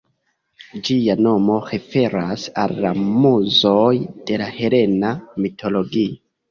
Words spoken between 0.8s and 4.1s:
Ĝia nomo referas al la Muzoj